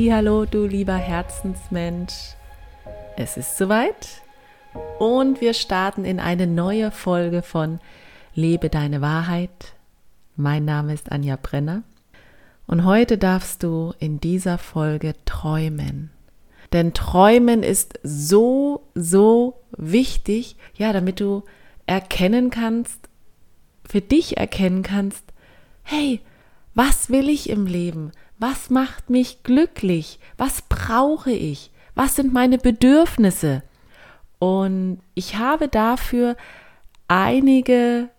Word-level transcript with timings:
Hallo, 0.00 0.44
du 0.44 0.64
lieber 0.64 0.94
Herzensmensch. 0.94 2.36
Es 3.16 3.36
ist 3.36 3.58
soweit 3.58 4.22
und 5.00 5.40
wir 5.40 5.54
starten 5.54 6.04
in 6.04 6.20
eine 6.20 6.46
neue 6.46 6.92
Folge 6.92 7.42
von 7.42 7.80
Lebe 8.32 8.70
deine 8.70 9.00
Wahrheit. 9.00 9.74
Mein 10.36 10.64
Name 10.64 10.94
ist 10.94 11.10
Anja 11.10 11.36
Brenner 11.36 11.82
und 12.68 12.84
heute 12.84 13.18
darfst 13.18 13.64
du 13.64 13.92
in 13.98 14.20
dieser 14.20 14.56
Folge 14.56 15.14
träumen. 15.24 16.10
Denn 16.72 16.94
träumen 16.94 17.64
ist 17.64 17.98
so, 18.04 18.86
so 18.94 19.60
wichtig, 19.76 20.56
ja, 20.76 20.92
damit 20.92 21.18
du 21.18 21.42
erkennen 21.86 22.50
kannst, 22.50 23.00
für 23.84 24.00
dich 24.00 24.36
erkennen 24.36 24.84
kannst, 24.84 25.24
hey, 25.82 26.20
was 26.74 27.10
will 27.10 27.28
ich 27.28 27.50
im 27.50 27.66
Leben? 27.66 28.12
Was 28.38 28.70
macht 28.70 29.10
mich 29.10 29.42
glücklich? 29.42 30.20
Was 30.36 30.62
brauche 30.62 31.32
ich? 31.32 31.70
Was 31.94 32.16
sind 32.16 32.32
meine 32.32 32.58
Bedürfnisse? 32.58 33.62
Und 34.38 35.00
ich 35.14 35.36
habe 35.36 35.66
dafür 35.68 36.36
einige 37.08 38.10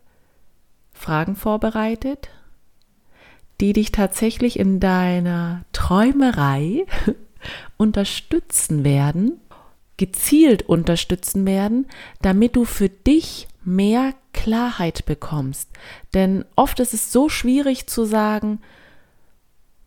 Fragen 0.91 1.37
vorbereitet, 1.37 2.29
die 3.61 3.71
dich 3.71 3.91
tatsächlich 3.91 4.59
in 4.59 4.81
deiner 4.81 5.63
Träumerei 5.71 6.85
unterstützen 7.77 8.83
werden, 8.83 9.39
gezielt 9.95 10.63
unterstützen 10.63 11.45
werden, 11.45 11.87
damit 12.21 12.57
du 12.57 12.65
für 12.65 12.89
dich 12.89 13.47
mehr 13.63 14.13
Klarheit 14.33 15.05
bekommst. 15.05 15.69
Denn 16.13 16.43
oft 16.55 16.79
ist 16.79 16.93
es 16.93 17.11
so 17.11 17.29
schwierig 17.29 17.87
zu 17.87 18.03
sagen, 18.05 18.59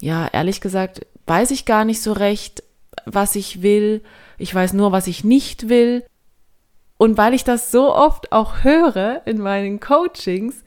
ja, 0.02 0.26
ehrlich 0.32 0.60
gesagt, 0.60 1.06
weiß 1.28 1.52
ich 1.52 1.64
gar 1.64 1.84
nicht 1.84 2.02
so 2.02 2.12
recht, 2.12 2.64
was 3.04 3.36
ich 3.36 3.62
will. 3.62 4.02
Ich 4.36 4.52
weiß 4.52 4.72
nur, 4.72 4.90
was 4.90 5.06
ich 5.06 5.22
nicht 5.22 5.68
will. 5.68 6.04
Und 6.98 7.16
weil 7.16 7.34
ich 7.34 7.44
das 7.44 7.70
so 7.70 7.94
oft 7.94 8.32
auch 8.32 8.64
höre 8.64 9.22
in 9.26 9.38
meinen 9.38 9.78
Coachings, 9.78 10.64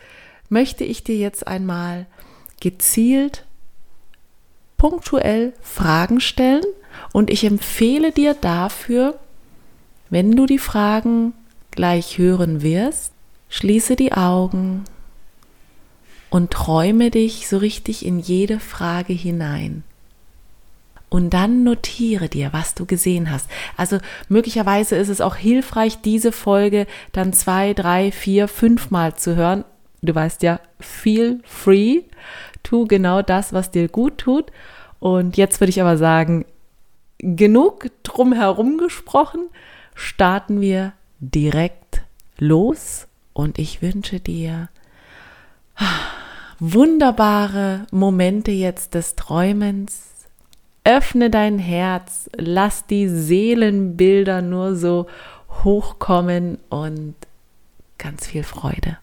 möchte 0.48 0.86
ich 0.86 1.04
dir 1.04 1.18
jetzt 1.18 1.48
einmal 1.48 2.06
gezielt, 2.62 3.46
punktuell 4.78 5.52
Fragen 5.62 6.22
stellen. 6.22 6.64
Und 7.12 7.30
ich 7.30 7.44
empfehle 7.44 8.14
dir 8.14 8.36
dafür, 8.36 9.20
wenn 10.10 10.32
du 10.32 10.46
die 10.46 10.60
Fragen 10.60 11.34
gleich 11.72 12.18
hören 12.18 12.62
wirst, 12.62 13.12
schließe 13.50 13.98
die 13.98 14.14
Augen 14.14 14.86
und 16.36 16.52
träume 16.52 17.12
dich 17.12 17.48
so 17.48 17.60
richtig 17.60 18.06
in 18.06 18.20
jede 18.20 18.60
Frage 18.60 19.14
hinein. 19.14 19.86
Und 21.08 21.30
dann 21.30 21.64
notiere 21.64 22.28
dir, 22.28 22.52
was 22.52 22.76
du 22.76 22.86
gesehen 22.86 23.32
hast. 23.32 23.50
Also 23.78 24.00
möglicherweise 24.28 24.98
ist 24.98 25.08
es 25.08 25.22
auch 25.22 25.38
hilfreich, 25.38 26.02
diese 26.02 26.34
Folge 26.34 26.88
dann 27.14 27.32
zwei, 27.32 27.74
drei, 27.74 28.12
vier, 28.12 28.50
fünf 28.50 28.92
Mal 28.92 29.16
zu 29.16 29.38
hören. 29.38 29.64
Du 30.02 30.14
weißt 30.14 30.44
ja, 30.44 30.60
feel 30.82 31.40
free. 31.46 32.02
Tu 32.64 32.86
genau 32.86 33.22
das, 33.22 33.54
was 33.54 33.72
dir 33.72 33.88
gut 33.88 34.18
tut. 34.18 34.52
Und 35.00 35.38
jetzt 35.38 35.62
würde 35.62 35.70
ich 35.70 35.80
aber 35.80 35.96
sagen, 35.96 36.44
genug 37.20 37.86
drumherum 38.04 38.78
gesprochen. 38.78 39.48
Starten 39.94 40.60
wir 40.60 40.92
direkt 41.22 42.02
los. 42.40 43.08
Und 43.32 43.58
ich 43.58 43.82
wünsche 43.82 44.20
dir 44.20 44.68
wunderbare 46.60 47.86
Momente 47.92 48.52
jetzt 48.52 48.94
des 48.94 49.16
Träumens. 49.16 50.12
Öffne 50.84 51.30
dein 51.30 51.60
Herz, 51.60 52.30
lass 52.38 52.86
die 52.86 53.08
Seelenbilder 53.08 54.42
nur 54.42 54.76
so 54.76 55.08
hochkommen 55.64 56.60
und 56.70 57.16
ganz 57.98 58.28
viel 58.28 58.44
Freude. 58.44 58.98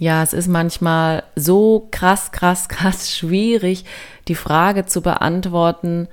Ja, 0.00 0.22
es 0.22 0.32
ist 0.32 0.46
manchmal 0.46 1.24
so 1.34 1.88
krass, 1.90 2.30
krass, 2.30 2.68
krass 2.68 3.12
schwierig, 3.16 3.84
die 4.28 4.36
Frage 4.36 4.86
zu 4.86 5.02
beantworten, 5.02 6.06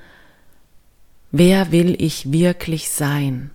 wer 1.37 1.71
will 1.71 2.01
ich 2.01 2.31
wirklich 2.31 2.89
sein? 2.89 3.51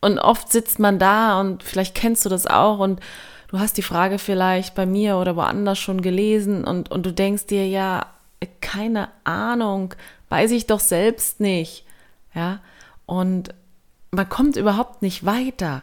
Und 0.00 0.18
oft 0.18 0.50
sitzt 0.50 0.78
man 0.78 0.98
da 0.98 1.40
und 1.40 1.62
vielleicht 1.62 1.94
kennst 1.94 2.24
du 2.24 2.28
das 2.28 2.46
auch 2.46 2.78
und 2.78 3.00
du 3.48 3.58
hast 3.58 3.76
die 3.76 3.82
Frage 3.82 4.18
vielleicht 4.18 4.74
bei 4.74 4.86
mir 4.86 5.16
oder 5.16 5.36
woanders 5.36 5.78
schon 5.78 6.00
gelesen 6.00 6.64
und, 6.64 6.90
und 6.90 7.04
du 7.04 7.12
denkst 7.12 7.46
dir, 7.46 7.66
ja, 7.66 8.06
keine 8.60 9.08
Ahnung, 9.24 9.94
weiß 10.30 10.50
ich 10.52 10.66
doch 10.66 10.80
selbst 10.80 11.40
nicht. 11.40 11.84
Ja, 12.34 12.60
und 13.06 13.54
man 14.10 14.28
kommt 14.28 14.56
überhaupt 14.56 15.02
nicht 15.02 15.26
weiter 15.26 15.82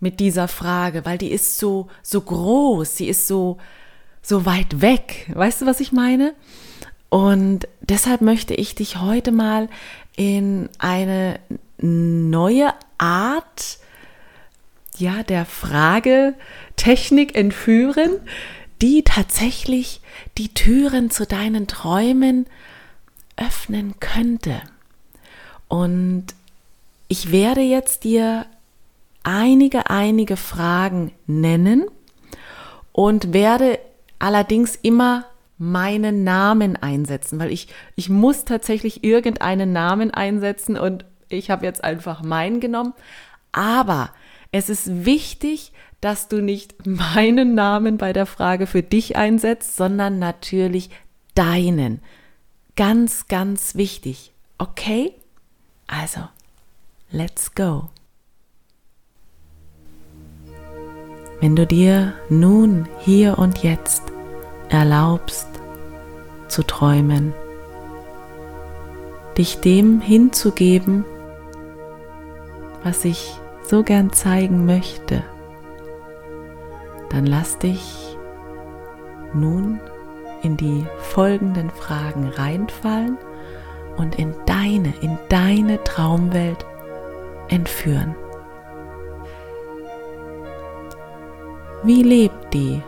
mit 0.00 0.20
dieser 0.20 0.48
Frage, 0.48 1.04
weil 1.04 1.18
die 1.18 1.30
ist 1.30 1.58
so, 1.58 1.88
so 2.02 2.20
groß, 2.20 2.96
sie 2.96 3.08
ist 3.08 3.28
so, 3.28 3.58
so 4.22 4.46
weit 4.46 4.80
weg. 4.80 5.30
Weißt 5.34 5.62
du, 5.62 5.66
was 5.66 5.80
ich 5.80 5.92
meine? 5.92 6.34
Und 7.14 7.68
deshalb 7.80 8.22
möchte 8.22 8.54
ich 8.54 8.74
dich 8.74 8.96
heute 8.96 9.30
mal 9.30 9.68
in 10.16 10.68
eine 10.80 11.38
neue 11.78 12.74
Art 12.98 13.78
ja, 14.98 15.22
der 15.22 15.46
Fragetechnik 15.46 17.36
entführen, 17.36 18.18
die 18.82 19.04
tatsächlich 19.04 20.00
die 20.38 20.54
Türen 20.54 21.08
zu 21.08 21.24
deinen 21.24 21.68
Träumen 21.68 22.46
öffnen 23.36 23.94
könnte. 24.00 24.60
Und 25.68 26.26
ich 27.06 27.30
werde 27.30 27.60
jetzt 27.60 28.02
dir 28.02 28.44
einige, 29.22 29.88
einige 29.88 30.36
Fragen 30.36 31.12
nennen 31.28 31.84
und 32.90 33.32
werde 33.32 33.78
allerdings 34.18 34.74
immer 34.74 35.26
meinen 35.64 36.24
Namen 36.24 36.76
einsetzen, 36.76 37.38
weil 37.40 37.50
ich, 37.50 37.68
ich 37.96 38.08
muss 38.08 38.44
tatsächlich 38.44 39.02
irgendeinen 39.02 39.72
Namen 39.72 40.10
einsetzen 40.12 40.76
und 40.76 41.04
ich 41.28 41.50
habe 41.50 41.64
jetzt 41.64 41.82
einfach 41.82 42.22
meinen 42.22 42.60
genommen. 42.60 42.92
Aber 43.52 44.10
es 44.52 44.68
ist 44.68 45.04
wichtig, 45.04 45.72
dass 46.00 46.28
du 46.28 46.42
nicht 46.42 46.86
meinen 46.86 47.54
Namen 47.54 47.96
bei 47.96 48.12
der 48.12 48.26
Frage 48.26 48.66
für 48.66 48.82
dich 48.82 49.16
einsetzt, 49.16 49.76
sondern 49.76 50.18
natürlich 50.18 50.90
deinen. 51.34 52.00
Ganz, 52.76 53.28
ganz 53.28 53.74
wichtig. 53.74 54.32
Okay? 54.58 55.14
Also, 55.86 56.20
let's 57.10 57.54
go. 57.54 57.88
Wenn 61.40 61.56
du 61.56 61.66
dir 61.66 62.14
nun, 62.28 62.88
hier 63.00 63.38
und 63.38 63.62
jetzt 63.62 64.02
erlaubst 64.70 65.53
zu 66.48 66.62
träumen, 66.62 67.32
dich 69.36 69.60
dem 69.60 70.00
hinzugeben, 70.00 71.04
was 72.82 73.04
ich 73.04 73.34
so 73.62 73.82
gern 73.82 74.12
zeigen 74.12 74.66
möchte, 74.66 75.22
dann 77.10 77.26
lass 77.26 77.58
dich 77.58 78.16
nun 79.32 79.80
in 80.42 80.56
die 80.56 80.86
folgenden 80.98 81.70
Fragen 81.70 82.28
reinfallen 82.28 83.18
und 83.96 84.16
in 84.16 84.34
deine, 84.46 84.92
in 85.00 85.18
deine 85.28 85.82
Traumwelt 85.84 86.64
entführen. 87.48 88.14
Wie 91.82 92.02
lebt 92.02 92.52
die 92.52 92.82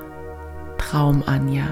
Traum-Anja? 0.78 1.66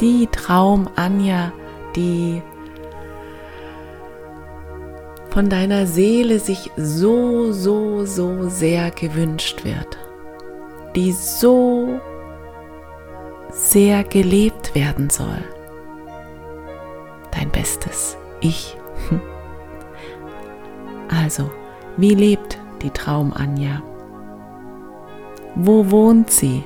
Die 0.00 0.26
Traum-Anja, 0.26 1.52
die 1.94 2.42
von 5.30 5.48
deiner 5.48 5.86
Seele 5.86 6.38
sich 6.38 6.70
so, 6.76 7.52
so, 7.52 8.04
so 8.04 8.48
sehr 8.48 8.90
gewünscht 8.90 9.64
wird, 9.64 9.98
die 10.94 11.12
so 11.12 12.00
sehr 13.50 14.04
gelebt 14.04 14.74
werden 14.74 15.10
soll. 15.10 15.42
Dein 17.30 17.50
bestes 17.50 18.16
Ich. 18.40 18.76
Also, 21.08 21.50
wie 21.96 22.14
lebt 22.14 22.58
die 22.82 22.90
Traum-Anja? 22.90 23.80
Wo 25.54 25.88
wohnt 25.90 26.30
sie? 26.30 26.64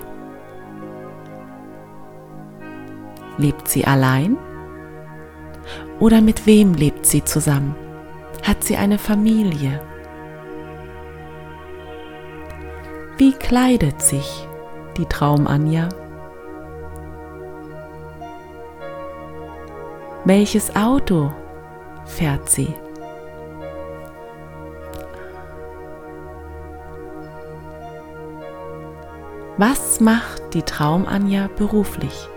Lebt 3.41 3.69
sie 3.69 3.87
allein? 3.87 4.37
Oder 5.99 6.21
mit 6.21 6.45
wem 6.45 6.75
lebt 6.75 7.07
sie 7.07 7.25
zusammen? 7.25 7.75
Hat 8.43 8.63
sie 8.63 8.77
eine 8.77 8.99
Familie? 8.99 9.81
Wie 13.17 13.33
kleidet 13.33 14.03
sich 14.03 14.47
die 14.99 15.07
Traum-Anja? 15.07 15.89
Welches 20.27 20.77
Auto 20.77 21.33
fährt 22.05 22.47
sie? 22.51 22.75
Was 29.57 29.99
macht 30.01 30.53
die 30.53 30.63
Traum-Anja 30.63 31.49
beruflich? 31.57 32.29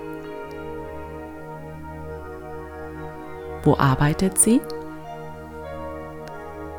Wo 3.64 3.76
arbeitet 3.78 4.38
sie? 4.38 4.62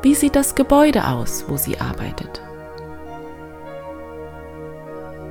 Wie 0.03 0.13
sieht 0.13 0.35
das 0.35 0.53
Gebäude 0.53 1.07
aus, 1.07 1.45
wo 1.47 1.57
sie 1.57 1.79
arbeitet? 1.79 2.41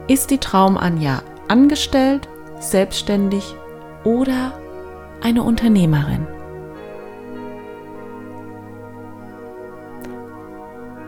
Ist 0.08 0.30
die 0.30 0.38
Traum-Anja 0.38 1.22
angestellt, 1.48 2.28
selbstständig 2.58 3.54
oder 4.02 4.52
eine 5.22 5.44
Unternehmerin? 5.44 6.26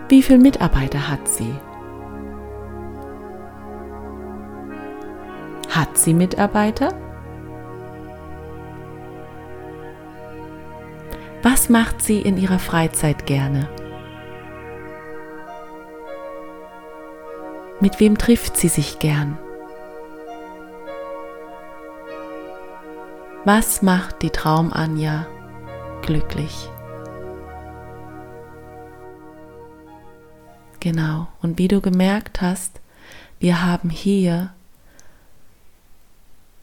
Wie 0.09 0.23
viele 0.23 0.39
Mitarbeiter 0.39 1.11
hat 1.11 1.27
sie? 1.27 1.53
Hat 5.69 5.99
sie 5.99 6.15
Mitarbeiter? 6.15 6.95
Was 11.49 11.69
macht 11.69 12.03
sie 12.03 12.21
in 12.23 12.39
ihrer 12.39 12.59
Freizeit 12.59 13.25
gerne? 13.25 13.69
Mit 17.79 18.01
wem 18.01 18.19
trifft 18.19 18.57
sie 18.57 18.67
sich 18.67 18.99
gern? 18.99 19.39
Was 23.45 23.81
macht 23.81 24.23
die 24.23 24.31
Traum-Anja 24.31 25.29
glücklich? 26.03 26.69
Genau, 30.81 31.29
und 31.43 31.59
wie 31.59 31.69
du 31.69 31.81
gemerkt 31.81 32.41
hast, 32.41 32.81
wir 33.39 33.65
haben 33.65 33.91
hier 33.91 34.53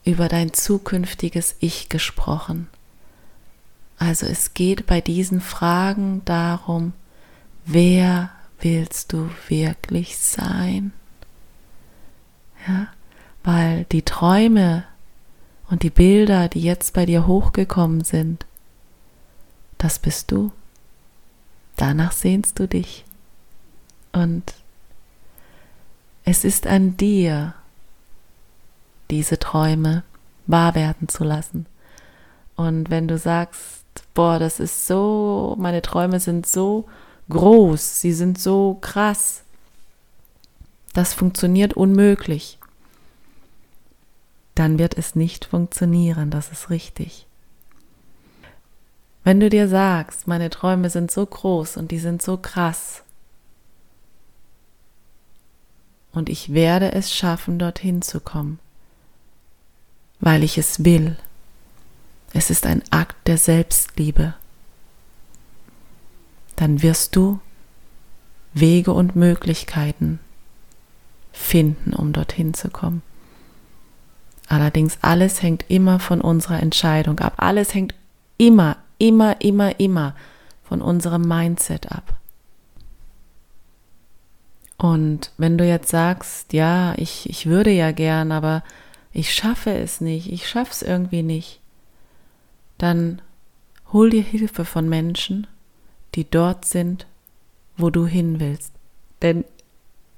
über 0.03 0.27
dein 0.27 0.51
zukünftiges 0.51 1.56
Ich 1.62 1.88
gesprochen. 1.88 2.68
Also 3.98 4.25
es 4.25 4.54
geht 4.54 4.86
bei 4.86 5.01
diesen 5.01 5.42
Fragen 5.42 6.22
darum, 6.25 6.94
wer 7.66 8.31
willst 8.60 9.13
du 9.13 9.30
wirklich 9.48 10.18
sein? 10.18 10.92
Ja, 12.68 12.88
weil 13.44 13.86
die 13.86 14.04
Träume 14.04 14.86
und 15.69 15.84
die 15.84 15.90
Bilder, 15.90 16.48
die 16.48 16.62
jetzt 16.62 16.94
bei 16.94 17.06
dir 17.06 17.28
hochgekommen 17.28 18.04
sind, 18.04 18.45
das 19.78 20.00
bist 20.00 20.31
du. 20.31 20.51
Danach 21.75 22.12
sehnst 22.12 22.60
du 22.60 22.68
dich. 22.68 23.04
Und 24.12 24.54
es 26.24 26.44
ist 26.44 26.68
an 26.68 26.96
dir, 26.96 27.54
diese 29.10 29.39
Träume 29.39 30.04
wahr 30.48 30.75
werden 30.75 31.10
zu 31.10 31.24
lassen. 31.24 31.66
Und 32.56 32.89
wenn 32.89 33.07
du 33.07 33.18
sagst, 33.18 33.82
boah, 34.13 34.39
das 34.39 34.60
ist 34.60 34.88
so, 34.88 35.56
meine 35.60 35.81
Träume 35.81 36.19
sind 36.19 36.45
so 36.45 36.86
groß, 37.30 38.01
sie 38.01 38.13
sind 38.13 38.39
so 38.39 38.77
krass, 38.81 39.44
das 40.94 41.13
funktioniert 41.13 41.74
unmöglich, 41.74 42.60
dann 44.56 44.77
wird 44.77 44.98
es 44.98 45.15
nicht 45.15 45.45
funktionieren, 45.45 46.30
das 46.30 46.51
ist 46.51 46.69
richtig. 46.69 47.25
Wenn 49.24 49.39
du 49.39 49.50
dir 49.50 49.68
sagst, 49.68 50.27
meine 50.27 50.50
Träume 50.50 50.89
sind 50.89 51.10
so 51.10 51.25
groß 51.25 51.77
und 51.77 51.92
die 51.92 52.00
sind 52.00 52.21
so 52.21 52.38
krass, 52.38 53.04
und 56.13 56.30
ich 56.30 56.54
werde 56.54 56.92
es 56.92 57.12
schaffen, 57.12 57.60
dorthin 57.60 58.01
zu 58.01 58.19
kommen, 58.19 58.60
weil 60.19 60.44
ich 60.44 60.57
es 60.57 60.86
will. 60.86 61.18
Es 62.33 62.50
ist 62.50 62.65
ein 62.65 62.81
Akt 62.89 63.27
der 63.27 63.38
Selbstliebe. 63.38 64.33
Dann 66.56 66.81
wirst 66.81 67.15
du 67.15 67.39
Wege 68.53 68.91
und 68.91 69.15
Möglichkeiten 69.15 70.19
finden, 71.31 71.94
um 71.94 72.12
dorthin 72.12 72.53
zu 72.53 72.69
kommen. 72.69 73.03
Allerdings 74.47 74.97
alles 75.01 75.41
hängt 75.41 75.65
immer 75.69 76.00
von 76.00 76.21
unserer 76.21 76.62
Entscheidung 76.62 77.19
ab. 77.19 77.33
Alles 77.38 77.74
hängt 77.74 77.94
immer, 78.38 78.77
immer, 78.97 79.39
immer, 79.41 79.79
immer 79.79 80.15
von 80.63 80.81
unserem 80.81 81.21
Mindset 81.21 81.91
ab. 81.91 82.15
Und 84.77 85.31
wenn 85.38 85.57
du 85.57 85.65
jetzt 85.65 85.89
sagst, 85.89 86.51
ja, 86.51 86.94
ich, 86.97 87.29
ich 87.29 87.45
würde 87.45 87.71
ja 87.71 87.91
gern, 87.91 88.31
aber 88.31 88.63
ich 89.12 89.33
schaffe 89.33 89.74
es 89.74 90.01
nicht, 90.01 90.31
ich 90.31 90.50
schaffe 90.50 90.71
es 90.71 90.81
irgendwie 90.81 91.24
nicht, 91.24 91.62
dann 92.78 93.22
hol 93.92 94.10
dir 94.10 94.24
Hilfe 94.24 94.66
von 94.66 94.90
Menschen, 94.90 95.48
die 96.16 96.30
dort 96.30 96.66
sind, 96.66 97.08
wo 97.78 97.90
du 97.90 98.06
hin 98.06 98.40
willst. 98.40 98.74
Denn 99.22 99.46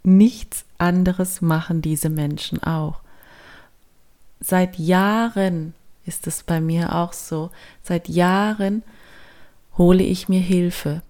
nichts 0.03 0.65
anderes 0.77 1.41
machen 1.41 1.81
diese 1.81 2.09
Menschen 2.09 2.61
auch. 2.63 3.01
Seit 4.39 4.77
Jahren 4.77 5.73
ist 6.05 6.27
es 6.27 6.43
bei 6.43 6.61
mir 6.61 6.95
auch 6.95 7.13
so. 7.13 7.49
Seit 7.81 8.07
Jahren 8.09 8.83
hole 9.77 10.03
ich 10.03 10.29
mir 10.29 10.41
Hilfe, 10.41 11.01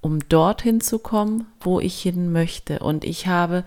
um 0.00 0.18
dorthin 0.28 0.80
zu 0.80 0.98
kommen, 0.98 1.46
wo 1.60 1.80
ich 1.80 2.00
hin 2.00 2.32
möchte. 2.32 2.80
Und 2.80 3.04
ich 3.04 3.26
habe 3.26 3.64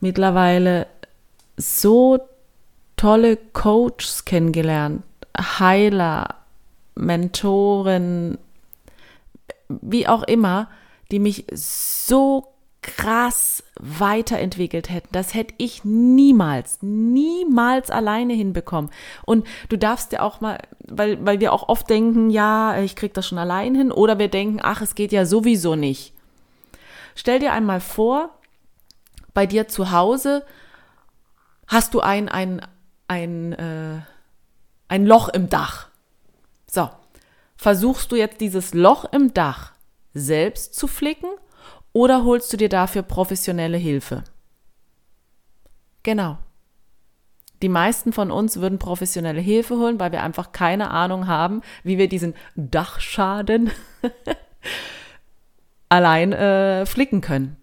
mittlerweile 0.00 0.86
so 1.56 2.18
tolle 2.96 3.36
Coaches 3.36 4.24
kennengelernt, 4.24 5.02
Heiler, 5.38 6.36
Mentoren, 6.94 8.38
wie 9.68 10.08
auch 10.08 10.22
immer, 10.24 10.68
die 11.10 11.18
mich 11.18 11.46
so 11.52 12.46
krass 12.82 13.62
weiterentwickelt 13.78 14.88
hätten. 14.88 15.08
Das 15.12 15.34
hätte 15.34 15.54
ich 15.58 15.84
niemals, 15.84 16.78
niemals 16.80 17.90
alleine 17.90 18.32
hinbekommen. 18.32 18.90
Und 19.26 19.46
du 19.68 19.76
darfst 19.76 20.12
ja 20.12 20.22
auch 20.22 20.40
mal, 20.40 20.58
weil, 20.88 21.24
weil 21.24 21.40
wir 21.40 21.52
auch 21.52 21.68
oft 21.68 21.90
denken, 21.90 22.30
ja, 22.30 22.80
ich 22.80 22.96
krieg 22.96 23.12
das 23.14 23.26
schon 23.26 23.38
allein 23.38 23.74
hin, 23.74 23.92
oder 23.92 24.18
wir 24.18 24.28
denken, 24.28 24.60
ach, 24.62 24.80
es 24.80 24.94
geht 24.94 25.12
ja 25.12 25.26
sowieso 25.26 25.74
nicht. 25.74 26.14
Stell 27.14 27.38
dir 27.38 27.52
einmal 27.52 27.80
vor, 27.80 28.30
bei 29.34 29.46
dir 29.46 29.68
zu 29.68 29.90
Hause 29.92 30.44
hast 31.66 31.92
du 31.94 32.00
ein, 32.00 32.28
ein, 32.28 32.62
ein, 33.08 33.52
äh, 33.52 34.00
ein 34.90 35.06
Loch 35.06 35.28
im 35.28 35.48
Dach. 35.48 35.88
So, 36.66 36.90
versuchst 37.56 38.10
du 38.10 38.16
jetzt 38.16 38.40
dieses 38.40 38.74
Loch 38.74 39.04
im 39.12 39.32
Dach 39.32 39.72
selbst 40.12 40.74
zu 40.74 40.88
flicken 40.88 41.28
oder 41.92 42.24
holst 42.24 42.52
du 42.52 42.56
dir 42.56 42.68
dafür 42.68 43.02
professionelle 43.02 43.78
Hilfe? 43.78 44.24
Genau. 46.02 46.38
Die 47.62 47.68
meisten 47.68 48.12
von 48.12 48.30
uns 48.32 48.56
würden 48.56 48.78
professionelle 48.78 49.40
Hilfe 49.40 49.76
holen, 49.76 50.00
weil 50.00 50.12
wir 50.12 50.24
einfach 50.24 50.50
keine 50.50 50.90
Ahnung 50.90 51.28
haben, 51.28 51.62
wie 51.84 51.98
wir 51.98 52.08
diesen 52.08 52.34
Dachschaden 52.56 53.70
allein 55.88 56.32
äh, 56.32 56.84
flicken 56.84 57.20
können. 57.20 57.56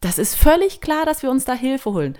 Das 0.00 0.18
ist 0.18 0.36
völlig 0.36 0.80
klar, 0.80 1.04
dass 1.04 1.22
wir 1.22 1.30
uns 1.30 1.44
da 1.44 1.52
Hilfe 1.52 1.92
holen. 1.92 2.16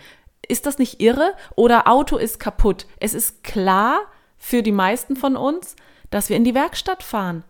Ist 0.48 0.66
das 0.66 0.78
nicht 0.78 1.00
irre? 1.00 1.34
Oder 1.56 1.88
Auto 1.88 2.16
ist 2.16 2.40
kaputt. 2.40 2.86
Es 3.00 3.14
ist 3.14 3.44
klar 3.44 4.00
für 4.38 4.62
die 4.62 4.72
meisten 4.72 5.16
von 5.16 5.36
uns, 5.36 5.76
dass 6.10 6.28
wir 6.28 6.36
in 6.36 6.44
die 6.44 6.54
Werkstatt 6.54 7.02
fahren. 7.02 7.44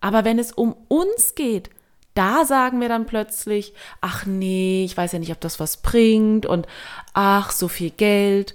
Aber 0.00 0.24
wenn 0.24 0.38
es 0.38 0.52
um 0.52 0.76
uns 0.88 1.34
geht, 1.34 1.70
da 2.14 2.44
sagen 2.44 2.80
wir 2.80 2.88
dann 2.88 3.06
plötzlich, 3.06 3.72
ach 4.00 4.26
nee, 4.26 4.84
ich 4.84 4.96
weiß 4.96 5.12
ja 5.12 5.18
nicht, 5.18 5.32
ob 5.32 5.40
das 5.40 5.60
was 5.60 5.78
bringt 5.78 6.44
und 6.44 6.66
ach, 7.14 7.50
so 7.50 7.68
viel 7.68 7.90
Geld. 7.90 8.54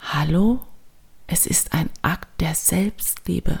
Hallo? 0.00 0.60
Es 1.26 1.46
ist 1.46 1.72
ein 1.74 1.90
Akt 2.02 2.40
der 2.40 2.54
Selbstliebe, 2.54 3.58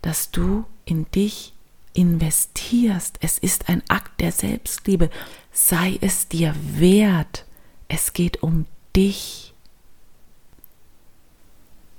dass 0.00 0.30
du 0.30 0.64
in 0.84 1.10
dich 1.10 1.52
investierst. 1.92 3.18
Es 3.20 3.38
ist 3.38 3.68
ein 3.68 3.82
Akt 3.88 4.20
der 4.20 4.32
Selbstliebe. 4.32 5.10
Sei 5.52 5.98
es 6.00 6.28
dir 6.28 6.54
wert. 6.74 7.44
Es 7.88 8.12
geht 8.12 8.42
um 8.42 8.66
dich. 8.96 9.54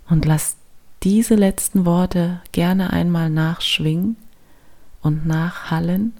Und 0.10 0.26
lass 0.26 0.58
diese 1.04 1.36
letzten 1.36 1.86
Worte 1.86 2.42
gerne 2.52 2.92
einmal 2.92 3.30
nachschwingen 3.30 4.16
und 5.02 5.26
nachhallen. 5.26 6.14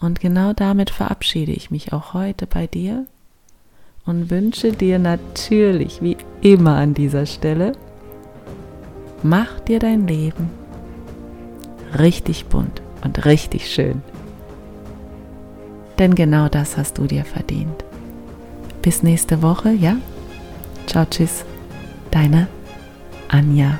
Und 0.00 0.20
genau 0.20 0.52
damit 0.52 0.90
verabschiede 0.90 1.52
ich 1.52 1.70
mich 1.70 1.92
auch 1.92 2.12
heute 2.14 2.46
bei 2.46 2.66
dir 2.66 3.06
und 4.04 4.30
wünsche 4.30 4.72
dir 4.72 4.98
natürlich 4.98 6.02
wie 6.02 6.16
immer 6.40 6.76
an 6.76 6.94
dieser 6.94 7.26
Stelle, 7.26 7.72
mach 9.22 9.60
dir 9.60 9.78
dein 9.78 10.06
Leben 10.06 10.50
richtig 11.98 12.46
bunt 12.46 12.80
und 13.04 13.24
richtig 13.24 13.72
schön. 13.72 14.02
Denn 15.98 16.14
genau 16.14 16.48
das 16.48 16.76
hast 16.76 16.98
du 16.98 17.06
dir 17.06 17.24
verdient. 17.24 17.84
Bis 18.82 19.02
nächste 19.02 19.42
Woche, 19.42 19.70
ja? 19.70 19.96
Ciao, 20.86 21.04
tschüss. 21.04 21.44
Deine 22.10 22.46
Anja. 23.28 23.78